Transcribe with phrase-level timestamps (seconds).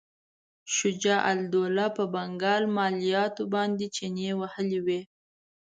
[0.75, 5.01] شجاع الدوله په بنګال مالیاتو باندې چنې وهلې وې.